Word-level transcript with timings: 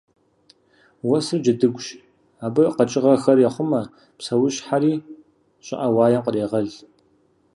Уэсыр 1.07 1.39
джэдыгущ: 1.43 1.87
абы 2.45 2.63
къэкӏыгъэхэр 2.75 3.37
ехъумэ, 3.47 3.81
псэущхьэри 4.17 4.93
щӏыӏэ 5.65 5.87
уаем 5.95 6.21
кърегъэл. 6.25 6.67